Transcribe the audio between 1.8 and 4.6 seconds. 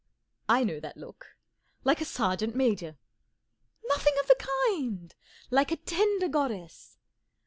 Like a sergeant major." 44 Nothing of the